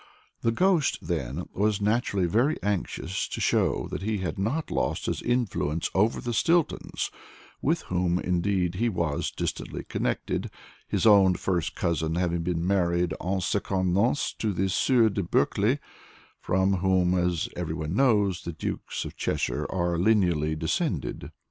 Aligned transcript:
The 0.41 0.51
ghost, 0.51 0.97
then, 1.03 1.47
was 1.53 1.79
naturally 1.79 2.25
very 2.25 2.57
anxious 2.63 3.27
to 3.27 3.39
show 3.39 3.87
that 3.91 4.01
he 4.01 4.17
had 4.17 4.39
not 4.39 4.71
lost 4.71 5.05
his 5.05 5.21
influence 5.21 5.91
over 5.93 6.19
the 6.19 6.33
Stiltons, 6.33 7.11
with 7.61 7.83
whom, 7.83 8.17
indeed, 8.17 8.73
he 8.73 8.89
was 8.89 9.29
distantly 9.29 9.83
connected, 9.83 10.49
his 10.87 11.05
own 11.05 11.35
first 11.35 11.75
cousin 11.75 12.15
having 12.15 12.41
been 12.41 12.65
married 12.65 13.13
en 13.23 13.41
secondes 13.41 13.93
noces 13.93 14.33
to 14.39 14.53
the 14.53 14.69
Sieur 14.69 15.09
de 15.09 15.21
Bulkeley, 15.21 15.77
from 16.39 16.77
whom, 16.77 17.13
as 17.13 17.47
everyone 17.55 17.93
knows, 17.95 18.41
the 18.41 18.53
Dukes 18.53 19.05
of 19.05 19.15
Cheshire 19.15 19.67
are 19.69 19.99
lineally 19.99 20.55
descended. 20.57 21.31